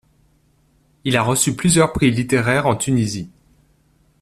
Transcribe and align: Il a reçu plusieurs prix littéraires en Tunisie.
Il 1.03 1.15
a 1.15 1.21
reçu 1.21 1.55
plusieurs 1.55 1.93
prix 1.93 2.09
littéraires 2.09 2.65
en 2.65 2.75
Tunisie. 2.75 3.29